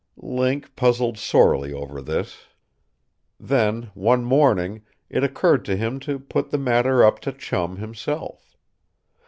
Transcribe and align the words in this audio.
Link 0.23 0.75
puzzled 0.75 1.19
sorely 1.19 1.71
over 1.71 2.01
this. 2.01 2.47
Then 3.39 3.91
one 3.93 4.23
morning 4.25 4.81
it 5.11 5.23
occurred 5.23 5.63
to 5.65 5.75
him 5.77 5.99
to 5.99 6.17
put 6.17 6.49
the 6.49 6.57
matter 6.57 7.03
up 7.05 7.19
to 7.19 7.31
Chum 7.31 7.75
himself. 7.77 8.55